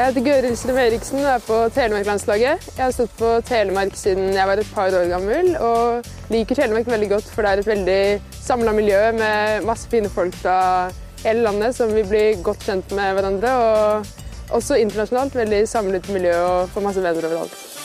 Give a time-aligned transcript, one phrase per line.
[0.00, 2.62] Jeg heter Gøril Strøm Eriksen og er på Telemark-landslaget.
[2.72, 6.88] Jeg har stått på Telemark siden jeg var et par år gammel, og liker Telemark
[6.88, 7.98] veldig godt, for det er et veldig
[8.32, 10.56] samla miljø med masse fine folk fra
[11.20, 13.52] hele landet som vil bli godt kjent med hverandre.
[13.60, 17.79] Og også internasjonalt veldig samlet miljø og får masse venner overalt.